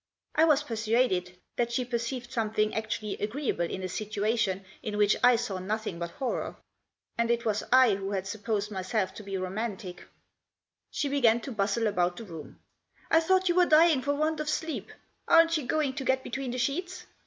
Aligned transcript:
I 0.33 0.45
was 0.45 0.63
persuaded 0.63 1.37
that 1.57 1.71
she 1.71 1.85
perceived 1.85 2.31
something 2.31 2.73
actually 2.73 3.17
agreeable 3.17 3.65
in 3.65 3.83
a 3.83 3.87
situation 3.87 4.65
in 4.81 4.97
which 4.97 5.15
I 5.23 5.35
saw 5.35 5.59
nothing 5.59 5.99
but 5.99 6.09
horror. 6.09 6.55
And 7.19 7.29
it 7.29 7.45
was 7.45 7.63
I 7.71 7.93
who 7.93 8.13
had 8.13 8.25
supposed 8.25 8.71
myself 8.71 9.13
to 9.13 9.23
be 9.23 9.37
romantic! 9.37 9.97
110 9.97 10.05
THE 10.05 10.05
JOSS. 10.05 10.09
She 10.99 11.09
began 11.09 11.39
to 11.41 11.51
bustle 11.51 11.85
about 11.85 12.17
the 12.17 12.23
room." 12.25 12.59
I 13.11 13.19
thought 13.19 13.47
you 13.47 13.53
were 13.53 13.67
dying 13.67 14.01
for 14.01 14.15
want 14.15 14.39
of 14.39 14.49
sleep. 14.49 14.89
Aren't 15.27 15.55
you 15.57 15.67
going 15.67 15.93
to 15.93 16.03
get 16.03 16.23
between 16.23 16.49
the 16.49 16.57
sheets 16.57 17.05